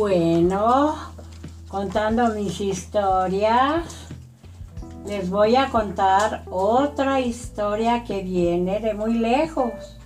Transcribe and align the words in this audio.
Bueno, 0.00 0.94
contando 1.68 2.34
mis 2.34 2.58
historias, 2.58 4.06
les 5.04 5.28
voy 5.28 5.56
a 5.56 5.68
contar 5.68 6.42
otra 6.50 7.20
historia 7.20 8.02
que 8.04 8.22
viene 8.22 8.80
de 8.80 8.94
muy 8.94 9.18
lejos. 9.18 9.98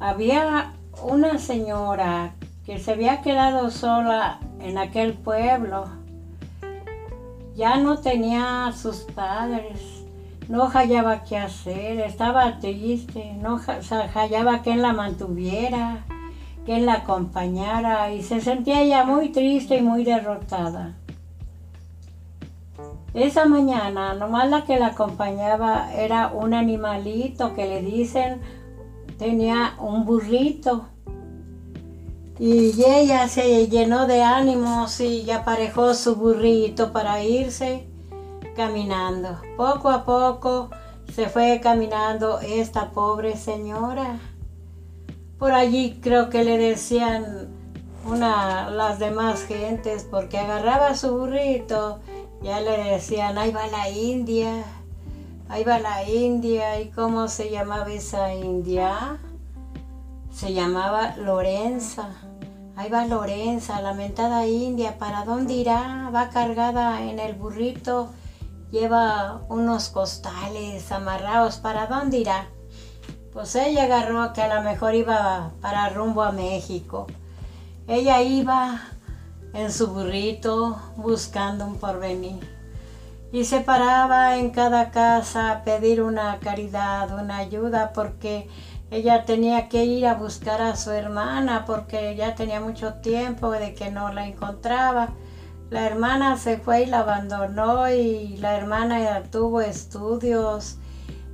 Había 0.00 0.72
una 1.00 1.38
señora 1.38 2.34
que 2.66 2.80
se 2.80 2.90
había 2.90 3.20
quedado 3.22 3.70
sola 3.70 4.40
en 4.58 4.78
aquel 4.78 5.12
pueblo. 5.12 5.84
Ya 7.54 7.76
no 7.76 7.98
tenía 7.98 8.72
sus 8.72 8.96
padres, 9.14 9.78
no 10.48 10.70
hallaba 10.70 11.22
qué 11.22 11.36
hacer, 11.36 12.00
estaba 12.00 12.58
triste, 12.58 13.32
no 13.40 13.60
hallaba 14.12 14.62
quien 14.62 14.82
la 14.82 14.92
mantuviera 14.92 16.04
que 16.68 16.80
la 16.80 16.96
acompañara 16.96 18.12
y 18.12 18.22
se 18.22 18.42
sentía 18.42 18.82
ella 18.82 19.02
muy 19.02 19.30
triste 19.30 19.78
y 19.78 19.80
muy 19.80 20.04
derrotada. 20.04 20.96
Esa 23.14 23.46
mañana, 23.46 24.12
nomás 24.12 24.50
la 24.50 24.66
que 24.66 24.78
la 24.78 24.88
acompañaba 24.88 25.90
era 25.94 26.28
un 26.28 26.52
animalito 26.52 27.54
que 27.54 27.66
le 27.66 27.80
dicen 27.80 28.42
tenía 29.18 29.76
un 29.80 30.04
burrito. 30.04 30.84
Y 32.38 32.74
ella 32.84 33.26
se 33.28 33.66
llenó 33.68 34.06
de 34.06 34.22
ánimos 34.22 35.00
y 35.00 35.30
aparejó 35.30 35.94
su 35.94 36.16
burrito 36.16 36.92
para 36.92 37.24
irse 37.24 37.88
caminando. 38.54 39.40
Poco 39.56 39.88
a 39.88 40.04
poco 40.04 40.68
se 41.14 41.30
fue 41.30 41.60
caminando 41.62 42.40
esta 42.40 42.90
pobre 42.90 43.38
señora. 43.38 44.18
Por 45.38 45.52
allí 45.52 46.00
creo 46.02 46.30
que 46.30 46.42
le 46.42 46.58
decían 46.58 47.48
una, 48.04 48.70
las 48.70 48.98
demás 48.98 49.44
gentes, 49.44 50.06
porque 50.10 50.38
agarraba 50.38 50.96
su 50.96 51.16
burrito, 51.16 52.00
ya 52.42 52.60
le 52.60 52.76
decían, 52.92 53.38
ahí 53.38 53.52
va 53.52 53.66
la 53.68 53.88
India, 53.88 54.64
ahí 55.48 55.62
va 55.62 55.78
la 55.78 56.02
India, 56.08 56.80
¿y 56.80 56.90
cómo 56.90 57.28
se 57.28 57.50
llamaba 57.50 57.92
esa 57.92 58.34
India? 58.34 59.18
Se 60.32 60.52
llamaba 60.52 61.16
Lorenza. 61.16 62.08
Ahí 62.74 62.90
va 62.90 63.06
Lorenza, 63.06 63.80
lamentada 63.80 64.46
India, 64.46 64.98
¿para 64.98 65.24
dónde 65.24 65.54
irá? 65.54 66.10
Va 66.14 66.30
cargada 66.30 67.02
en 67.02 67.18
el 67.18 67.34
burrito, 67.34 68.10
lleva 68.70 69.42
unos 69.48 69.88
costales 69.88 70.90
amarrados, 70.92 71.56
¿para 71.56 71.86
dónde 71.86 72.18
irá? 72.18 72.48
Pues 73.32 73.54
ella 73.56 73.84
agarró 73.84 74.32
que 74.32 74.42
a 74.42 74.54
lo 74.54 74.62
mejor 74.62 74.94
iba 74.94 75.50
para 75.60 75.90
rumbo 75.90 76.22
a 76.22 76.32
México. 76.32 77.06
Ella 77.86 78.22
iba 78.22 78.80
en 79.52 79.72
su 79.72 79.88
burrito 79.88 80.78
buscando 80.96 81.66
un 81.66 81.76
porvenir. 81.76 82.58
Y 83.30 83.44
se 83.44 83.60
paraba 83.60 84.38
en 84.38 84.50
cada 84.50 84.90
casa 84.90 85.52
a 85.52 85.62
pedir 85.62 86.02
una 86.02 86.38
caridad, 86.38 87.12
una 87.22 87.36
ayuda, 87.36 87.92
porque 87.92 88.48
ella 88.90 89.26
tenía 89.26 89.68
que 89.68 89.84
ir 89.84 90.06
a 90.06 90.14
buscar 90.14 90.62
a 90.62 90.76
su 90.76 90.90
hermana, 90.92 91.64
porque 91.66 92.16
ya 92.16 92.34
tenía 92.34 92.60
mucho 92.60 92.94
tiempo 92.94 93.50
de 93.50 93.74
que 93.74 93.90
no 93.90 94.12
la 94.12 94.26
encontraba. 94.26 95.10
La 95.68 95.84
hermana 95.84 96.38
se 96.38 96.56
fue 96.56 96.84
y 96.84 96.86
la 96.86 97.00
abandonó 97.00 97.90
y 97.90 98.38
la 98.38 98.56
hermana 98.56 99.22
tuvo 99.30 99.60
estudios 99.60 100.78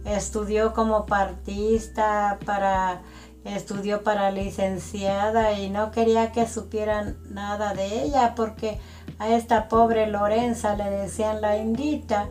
estudió 0.05 0.75
como 0.75 1.07
partista, 1.07 2.39
para, 2.45 3.03
estudió 3.45 4.03
para 4.03 4.31
licenciada 4.31 5.53
y 5.53 5.71
no 5.71 5.91
quería 5.91 6.33
que 6.33 6.47
supieran 6.47 7.17
nada 7.31 7.75
de 7.75 8.05
ella 8.05 8.35
porque 8.35 8.79
a 9.19 9.29
esta 9.31 9.69
pobre 9.69 10.07
Lorenza 10.07 10.77
le 10.77 10.91
decían 10.91 11.41
la 11.41 11.57
indita. 11.57 12.29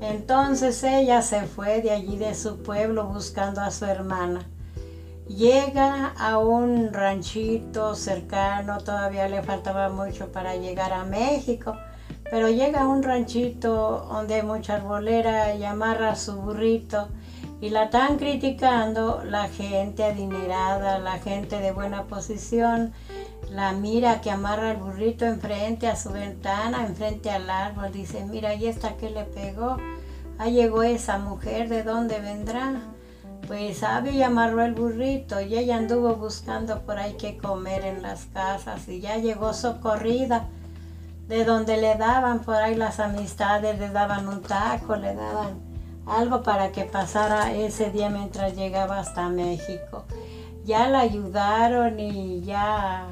Entonces 0.00 0.82
ella 0.82 1.22
se 1.22 1.42
fue 1.42 1.80
de 1.80 1.90
allí 1.90 2.18
de 2.18 2.34
su 2.34 2.62
pueblo 2.62 3.06
buscando 3.06 3.60
a 3.60 3.70
su 3.70 3.86
hermana. 3.86 4.46
Llega 5.26 6.12
a 6.18 6.38
un 6.38 6.92
ranchito 6.92 7.94
cercano, 7.94 8.78
todavía 8.78 9.26
le 9.28 9.42
faltaba 9.42 9.88
mucho 9.88 10.30
para 10.30 10.54
llegar 10.54 10.92
a 10.92 11.04
México 11.04 11.76
pero 12.30 12.48
llega 12.48 12.82
a 12.82 12.88
un 12.88 13.02
ranchito 13.02 14.06
donde 14.10 14.34
hay 14.36 14.42
mucha 14.42 14.76
arbolera 14.76 15.54
y 15.54 15.64
amarra 15.64 16.16
su 16.16 16.36
burrito 16.36 17.08
y 17.60 17.70
la 17.70 17.84
están 17.84 18.18
criticando 18.18 19.22
la 19.24 19.48
gente 19.48 20.04
adinerada, 20.04 20.98
la 20.98 21.18
gente 21.18 21.58
de 21.58 21.72
buena 21.72 22.04
posición, 22.04 22.92
la 23.50 23.72
mira 23.72 24.20
que 24.20 24.30
amarra 24.30 24.72
el 24.72 24.76
burrito 24.76 25.24
enfrente 25.24 25.86
a 25.86 25.96
su 25.96 26.10
ventana, 26.10 26.84
enfrente 26.84 27.30
al 27.30 27.48
árbol, 27.48 27.92
dice, 27.92 28.24
mira, 28.24 28.54
¿y 28.54 28.66
esta 28.66 28.96
que 28.96 29.10
le 29.10 29.24
pegó? 29.24 29.78
Ahí 30.38 30.52
llegó 30.52 30.82
esa 30.82 31.18
mujer, 31.18 31.68
¿de 31.68 31.82
dónde 31.82 32.20
vendrá? 32.20 32.82
Pues 33.46 33.78
sabe 33.78 34.10
y 34.10 34.22
amarró 34.22 34.62
el 34.62 34.74
burrito 34.74 35.40
y 35.40 35.56
ella 35.56 35.76
anduvo 35.76 36.16
buscando 36.16 36.82
por 36.82 36.98
ahí 36.98 37.16
qué 37.18 37.38
comer 37.38 37.84
en 37.84 38.02
las 38.02 38.26
casas 38.26 38.88
y 38.88 39.00
ya 39.00 39.16
llegó 39.16 39.54
socorrida 39.54 40.48
de 41.28 41.44
donde 41.44 41.76
le 41.76 41.96
daban 41.96 42.40
por 42.40 42.54
ahí 42.54 42.74
las 42.76 43.00
amistades, 43.00 43.78
le 43.78 43.90
daban 43.90 44.28
un 44.28 44.42
taco, 44.42 44.96
le 44.96 45.14
daban 45.14 45.60
algo 46.06 46.42
para 46.42 46.70
que 46.70 46.84
pasara 46.84 47.52
ese 47.52 47.90
día 47.90 48.10
mientras 48.10 48.54
llegaba 48.54 49.00
hasta 49.00 49.28
México. 49.28 50.04
Ya 50.64 50.88
la 50.88 51.00
ayudaron 51.00 51.98
y 51.98 52.42
ya 52.42 53.06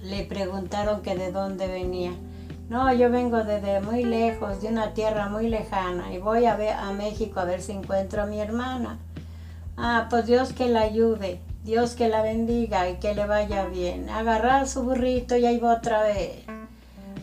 le 0.00 0.24
preguntaron 0.24 1.02
que 1.02 1.16
de 1.16 1.32
dónde 1.32 1.66
venía. 1.66 2.12
No, 2.68 2.92
yo 2.92 3.10
vengo 3.10 3.44
desde 3.44 3.80
muy 3.80 4.04
lejos, 4.04 4.60
de 4.60 4.68
una 4.68 4.92
tierra 4.92 5.28
muy 5.28 5.48
lejana, 5.48 6.12
y 6.12 6.18
voy 6.18 6.46
a, 6.46 6.56
ver, 6.56 6.72
a 6.72 6.92
México 6.92 7.38
a 7.38 7.44
ver 7.44 7.62
si 7.62 7.72
encuentro 7.72 8.22
a 8.22 8.26
mi 8.26 8.40
hermana. 8.40 8.98
Ah, 9.76 10.06
pues 10.10 10.26
Dios 10.26 10.52
que 10.52 10.68
la 10.68 10.80
ayude, 10.80 11.40
Dios 11.62 11.94
que 11.94 12.08
la 12.08 12.22
bendiga 12.22 12.88
y 12.88 12.96
que 12.96 13.14
le 13.14 13.26
vaya 13.26 13.66
bien. 13.66 14.08
Agarrar 14.08 14.66
su 14.66 14.82
burrito 14.82 15.36
y 15.36 15.46
ahí 15.46 15.58
va 15.58 15.74
otra 15.74 16.02
vez 16.02 16.45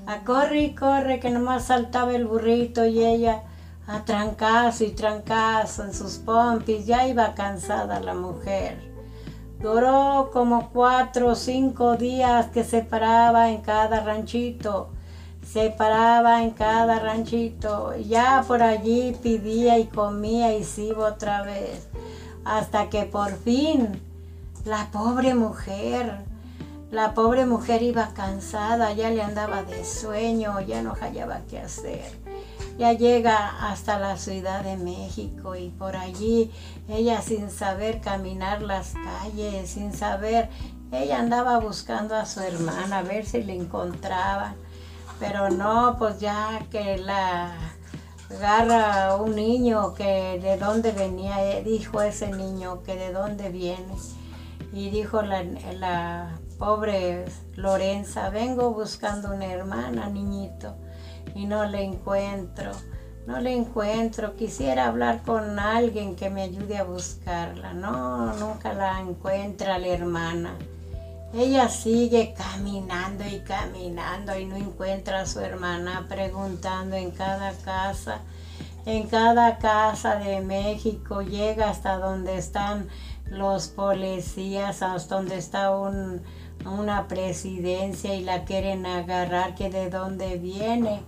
a 0.06 0.24
corre 0.24 0.62
y 0.62 0.76
corre 0.76 1.20
que 1.20 1.30
nomás 1.30 1.66
saltaba 1.66 2.14
el 2.14 2.26
burrito 2.26 2.86
y 2.86 3.04
ella 3.04 3.44
a 3.88 4.06
trancazo 4.06 4.86
y 4.86 4.92
trancazo 4.92 5.84
en 5.84 5.94
sus 5.94 6.18
pompis, 6.18 6.86
ya 6.86 7.08
iba 7.08 7.34
cansada 7.34 8.00
la 8.00 8.14
mujer. 8.14 8.92
Duró 9.60 10.30
como 10.32 10.70
cuatro 10.72 11.30
o 11.30 11.36
cinco 11.36 11.96
días 11.96 12.48
que 12.48 12.64
se 12.64 12.82
paraba 12.82 13.50
en 13.50 13.62
cada 13.62 14.02
ranchito, 14.02 14.90
se 15.46 15.70
paraba 15.70 16.44
en 16.44 16.52
cada 16.52 17.00
ranchito, 17.00 17.96
ya 17.96 18.44
por 18.48 18.62
allí 18.62 19.16
pidía 19.22 19.80
y 19.80 19.86
comía 19.86 20.56
y 20.58 20.64
se 20.64 20.84
iba 20.84 21.08
otra 21.08 21.44
vez, 21.44 21.88
hasta 22.44 22.90
que 22.90 23.04
por 23.04 23.32
fin 23.32 24.02
la 24.66 24.90
pobre 24.92 25.34
mujer 25.34 26.33
la 26.94 27.16
pobre 27.16 27.48
mujer 27.48 27.82
iba 27.82 28.14
cansada, 28.14 28.94
ya 28.94 29.10
le 29.10 29.24
andaba 29.24 29.64
de 29.64 29.84
sueño, 29.84 30.62
ya 30.62 30.84
no 30.84 30.94
hallaba 30.94 31.42
qué 31.50 31.58
hacer. 31.58 32.06
Ya 32.78 32.94
llega 32.94 33.68
hasta 33.68 33.98
la 33.98 34.16
Ciudad 34.16 34.64
de 34.64 34.78
México 34.78 35.56
y 35.56 35.70
por 35.70 35.96
allí 35.96 36.52
ella 36.88 37.24
sin 37.24 37.50
saber 37.50 38.00
caminar 38.00 38.62
las 38.62 38.94
calles, 38.94 39.72
sin 39.72 39.92
saber, 39.92 40.50
ella 40.92 41.18
andaba 41.18 41.58
buscando 41.58 42.16
a 42.16 42.28
su 42.28 42.42
hermana 42.42 43.00
a 43.00 43.02
ver 43.02 43.26
si 43.26 43.42
le 43.42 43.56
encontraban. 43.56 44.54
Pero 45.20 45.50
no, 45.50 45.96
pues 45.98 46.20
ya 46.20 46.60
que 46.70 47.00
la 47.00 47.56
agarra 48.30 49.16
un 49.16 49.36
niño 49.36 49.96
que 49.96 50.40
de 50.40 50.58
dónde 50.58 50.92
venía, 50.92 51.44
eh, 51.44 51.64
dijo 51.64 52.04
ese 52.04 52.28
niño 52.28 52.84
que 52.84 52.96
de 52.96 53.12
dónde 53.12 53.50
viene. 53.50 53.96
Y 54.72 54.92
dijo 54.92 55.24
la 55.24 56.34
Pobre 56.64 57.26
Lorenza, 57.58 58.30
vengo 58.30 58.74
buscando 58.74 59.34
una 59.34 59.48
hermana, 59.48 60.08
niñito, 60.08 60.78
y 61.36 61.46
no 61.46 61.66
le 61.66 61.84
encuentro. 61.84 62.72
No 63.28 63.42
le 63.42 63.54
encuentro. 63.54 64.38
Quisiera 64.38 64.88
hablar 64.88 65.24
con 65.24 65.60
alguien 65.60 66.16
que 66.16 66.30
me 66.30 66.44
ayude 66.44 66.78
a 66.78 66.86
buscarla. 66.86 67.74
No, 67.74 68.32
nunca 68.36 68.72
la 68.72 69.02
encuentra 69.02 69.78
la 69.78 69.88
hermana. 69.88 70.56
Ella 71.34 71.68
sigue 71.68 72.34
caminando 72.34 73.26
y 73.26 73.40
caminando 73.40 74.40
y 74.40 74.46
no 74.46 74.56
encuentra 74.56 75.20
a 75.20 75.26
su 75.26 75.42
hermana, 75.42 76.06
preguntando 76.08 76.96
en 76.96 77.12
cada 77.12 77.52
casa, 77.58 78.20
en 78.86 79.08
cada 79.08 79.58
casa 79.58 80.16
de 80.16 80.40
México, 80.40 81.24
llega 81.24 81.70
hasta 81.70 81.98
donde 81.98 82.38
están 82.38 82.88
los 83.30 83.68
policías, 83.68 84.82
hasta 84.82 85.16
donde 85.16 85.38
está 85.38 85.76
un, 85.76 86.22
una 86.66 87.08
presidencia 87.08 88.16
y 88.16 88.24
la 88.24 88.46
quieren 88.46 88.86
agarrar, 88.86 89.56
que 89.56 89.70
de 89.70 89.90
dónde 89.90 90.38
viene. 90.38 91.02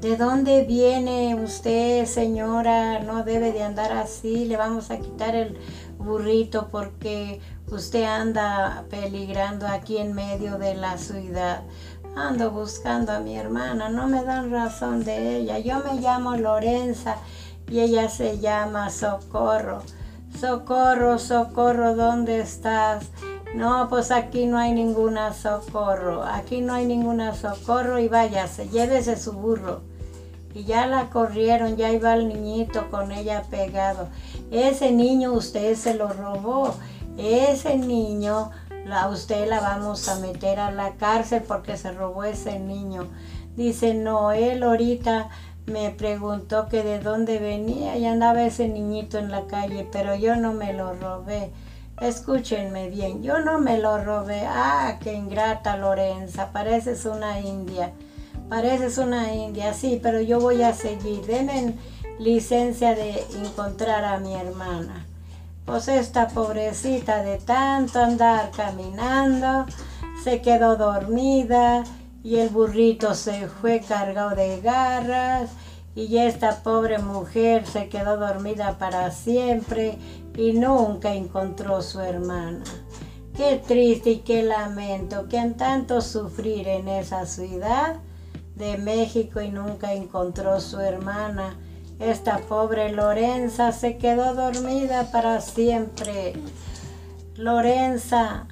¿De 0.00 0.16
dónde 0.16 0.64
viene 0.64 1.34
usted, 1.34 2.04
señora? 2.04 3.00
No 3.00 3.24
debe 3.24 3.52
de 3.52 3.62
andar 3.62 3.92
así, 3.92 4.44
le 4.44 4.56
vamos 4.56 4.90
a 4.90 4.98
quitar 4.98 5.34
el 5.34 5.58
burrito 5.98 6.68
porque 6.70 7.40
usted 7.70 8.04
anda 8.04 8.84
peligrando 8.90 9.66
aquí 9.66 9.96
en 9.96 10.12
medio 10.12 10.58
de 10.58 10.74
la 10.74 10.98
ciudad. 10.98 11.62
ando 12.16 12.50
buscando 12.50 13.12
a 13.12 13.20
mi 13.20 13.36
hermana, 13.36 13.88
no 13.88 14.06
me 14.06 14.22
dan 14.22 14.52
razón 14.52 15.04
de 15.04 15.38
ella. 15.38 15.58
Yo 15.58 15.80
me 15.80 16.00
llamo 16.00 16.36
Lorenza 16.36 17.16
y 17.68 17.80
ella 17.80 18.08
se 18.08 18.38
llama 18.38 18.90
Socorro. 18.90 19.82
Socorro, 20.38 21.18
socorro, 21.18 21.96
¿dónde 21.96 22.40
estás? 22.40 23.10
No, 23.54 23.88
pues 23.88 24.10
aquí 24.10 24.46
no 24.46 24.58
hay 24.58 24.72
ninguna 24.72 25.32
socorro, 25.32 26.24
aquí 26.24 26.60
no 26.60 26.74
hay 26.74 26.86
ninguna 26.86 27.36
socorro 27.36 28.00
y 28.00 28.08
váyase, 28.08 28.68
llévese 28.68 29.16
su 29.16 29.32
burro. 29.32 29.82
Y 30.54 30.64
ya 30.64 30.86
la 30.86 31.08
corrieron, 31.08 31.76
ya 31.76 31.92
iba 31.92 32.14
el 32.14 32.26
niñito 32.26 32.90
con 32.90 33.12
ella 33.12 33.44
pegado. 33.48 34.08
Ese 34.50 34.90
niño 34.90 35.32
usted 35.32 35.76
se 35.76 35.94
lo 35.94 36.08
robó, 36.08 36.74
ese 37.16 37.76
niño 37.76 38.50
la, 38.86 39.08
usted 39.08 39.48
la 39.48 39.60
vamos 39.60 40.08
a 40.08 40.18
meter 40.18 40.58
a 40.58 40.72
la 40.72 40.94
cárcel 40.96 41.44
porque 41.46 41.76
se 41.76 41.92
robó 41.92 42.24
ese 42.24 42.58
niño. 42.58 43.06
Dice, 43.54 43.94
no, 43.94 44.32
él 44.32 44.64
ahorita 44.64 45.28
me 45.66 45.90
preguntó 45.90 46.68
que 46.68 46.82
de 46.82 46.98
dónde 46.98 47.38
venía 47.38 47.96
y 47.96 48.04
andaba 48.04 48.42
ese 48.42 48.66
niñito 48.66 49.18
en 49.18 49.30
la 49.30 49.46
calle, 49.46 49.88
pero 49.92 50.16
yo 50.16 50.34
no 50.34 50.52
me 50.54 50.72
lo 50.72 50.92
robé. 50.92 51.52
Escúchenme 52.00 52.88
bien, 52.88 53.22
yo 53.22 53.38
no 53.40 53.58
me 53.58 53.78
lo 53.78 54.02
robé. 54.02 54.44
Ah, 54.46 54.98
qué 55.00 55.12
ingrata 55.12 55.76
Lorenza, 55.76 56.50
pareces 56.50 57.04
una 57.04 57.40
india. 57.40 57.92
Pareces 58.48 58.98
una 58.98 59.32
india, 59.32 59.72
sí, 59.74 60.00
pero 60.02 60.20
yo 60.20 60.40
voy 60.40 60.62
a 60.62 60.74
seguir. 60.74 61.24
Denme 61.24 61.74
licencia 62.18 62.94
de 62.94 63.24
encontrar 63.38 64.04
a 64.04 64.18
mi 64.18 64.34
hermana. 64.34 65.06
Pues 65.64 65.88
esta 65.88 66.28
pobrecita 66.28 67.22
de 67.22 67.38
tanto 67.38 68.00
andar 68.00 68.50
caminando, 68.50 69.64
se 70.22 70.42
quedó 70.42 70.76
dormida 70.76 71.84
y 72.22 72.36
el 72.36 72.48
burrito 72.48 73.14
se 73.14 73.48
fue 73.48 73.80
cargado 73.80 74.30
de 74.30 74.60
garras 74.60 75.50
y 75.94 76.18
esta 76.18 76.62
pobre 76.62 76.98
mujer 76.98 77.66
se 77.66 77.88
quedó 77.88 78.16
dormida 78.16 78.78
para 78.78 79.10
siempre 79.10 79.96
y 80.36 80.52
nunca 80.52 81.14
encontró 81.14 81.82
su 81.82 82.00
hermana. 82.00 82.64
Qué 83.36 83.60
triste 83.66 84.10
y 84.10 84.18
qué 84.18 84.42
lamento 84.42 85.28
que 85.28 85.38
han 85.38 85.54
tanto 85.54 86.00
sufrir 86.00 86.68
en 86.68 86.88
esa 86.88 87.26
ciudad 87.26 87.96
de 88.54 88.78
México 88.78 89.40
y 89.40 89.48
nunca 89.48 89.92
encontró 89.92 90.60
su 90.60 90.78
hermana. 90.78 91.56
Esta 91.98 92.38
pobre 92.38 92.92
Lorenza 92.92 93.72
se 93.72 93.96
quedó 93.96 94.34
dormida 94.34 95.10
para 95.10 95.40
siempre. 95.40 96.34
Lorenza, 97.36 98.46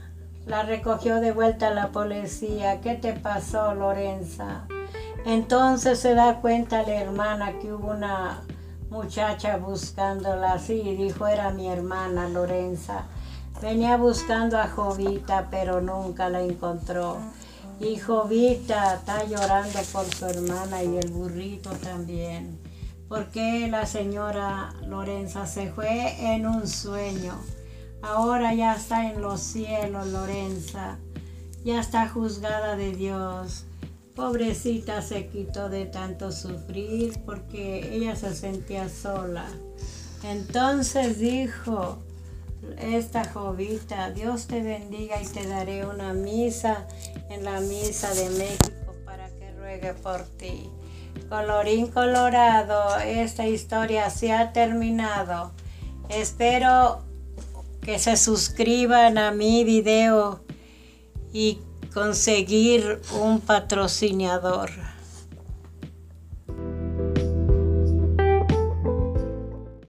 la 0.46 0.64
recogió 0.64 1.20
de 1.20 1.30
vuelta 1.30 1.70
la 1.70 1.92
policía. 1.92 2.80
¿Qué 2.80 2.94
te 2.94 3.12
pasó, 3.12 3.74
Lorenza? 3.74 4.66
Entonces 5.24 6.00
se 6.00 6.14
da 6.14 6.40
cuenta 6.40 6.82
la 6.82 6.94
hermana 6.94 7.58
que 7.60 7.72
hubo 7.72 7.92
una 7.92 8.42
muchacha 8.92 9.56
buscándola 9.56 10.52
así 10.52 10.74
y 10.74 10.94
dijo 10.94 11.26
era 11.26 11.50
mi 11.50 11.66
hermana 11.66 12.28
Lorenza. 12.28 13.06
Venía 13.62 13.96
buscando 13.96 14.58
a 14.58 14.68
Jovita, 14.68 15.48
pero 15.50 15.80
nunca 15.80 16.28
la 16.28 16.42
encontró. 16.42 17.16
Y 17.80 17.96
Jovita 17.96 18.96
está 18.96 19.24
llorando 19.24 19.78
por 19.92 20.04
su 20.04 20.26
hermana 20.26 20.82
y 20.82 20.98
el 20.98 21.10
burrito 21.10 21.70
también. 21.70 22.60
Porque 23.08 23.66
la 23.68 23.86
señora 23.86 24.74
Lorenza 24.86 25.46
se 25.46 25.72
fue 25.72 26.34
en 26.34 26.46
un 26.46 26.68
sueño. 26.68 27.32
Ahora 28.02 28.52
ya 28.52 28.74
está 28.74 29.10
en 29.10 29.22
los 29.22 29.40
cielos, 29.40 30.06
Lorenza. 30.08 30.98
Ya 31.64 31.80
está 31.80 32.10
juzgada 32.10 32.76
de 32.76 32.92
Dios. 32.92 33.64
Pobrecita 34.14 35.00
se 35.00 35.28
quitó 35.28 35.68
de 35.68 35.86
tanto 35.86 36.32
sufrir 36.32 37.18
porque 37.24 37.94
ella 37.94 38.14
se 38.14 38.34
sentía 38.34 38.88
sola. 38.88 39.46
Entonces 40.22 41.18
dijo 41.18 41.98
esta 42.78 43.24
jovita, 43.24 44.10
Dios 44.10 44.46
te 44.46 44.62
bendiga 44.62 45.20
y 45.20 45.26
te 45.26 45.46
daré 45.46 45.86
una 45.86 46.12
misa 46.12 46.86
en 47.30 47.44
la 47.44 47.60
misa 47.60 48.12
de 48.14 48.30
México 48.30 48.94
para 49.04 49.28
que 49.30 49.50
ruegue 49.52 49.94
por 49.94 50.22
ti. 50.36 50.70
Colorín 51.28 51.88
colorado, 51.88 52.98
esta 52.98 53.46
historia 53.46 54.10
se 54.10 54.32
ha 54.32 54.52
terminado. 54.52 55.52
Espero 56.08 57.02
que 57.80 57.98
se 57.98 58.16
suscriban 58.16 59.18
a 59.18 59.32
mi 59.32 59.64
video 59.64 60.44
y 61.32 61.60
conseguir 61.92 63.00
un 63.20 63.40
patrocinador. 63.40 64.70